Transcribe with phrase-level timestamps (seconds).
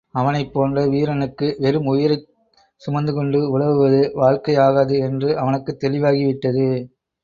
[0.13, 2.25] அவனைப் போன்ற வீரனுக்கு வெறும் உயிரைக்
[2.81, 6.67] சுமந்துகொண்டு உலவுவது வாழ்க்கை ஆகாது என்று அவனுக்குத் தெளிவாகிவிட்டது.